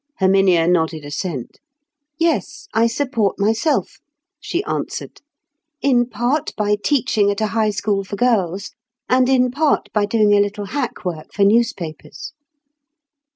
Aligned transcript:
Herminia 0.17 0.67
nodded 0.67 1.05
assent. 1.05 1.59
"Yes, 2.17 2.67
I 2.73 2.87
support 2.87 3.37
myself," 3.39 3.99
she 4.39 4.63
answered; 4.63 5.21
"in 5.79 6.09
part 6.09 6.55
by 6.57 6.75
teaching 6.83 7.29
at 7.29 7.39
a 7.39 7.45
high 7.53 7.69
school 7.69 8.03
for 8.03 8.15
girls, 8.15 8.71
and 9.07 9.29
in 9.29 9.51
part 9.51 9.89
by 9.93 10.07
doing 10.07 10.33
a 10.33 10.39
little 10.41 10.65
hack 10.65 11.05
work 11.05 11.31
for 11.31 11.43
newspapers." 11.43 12.33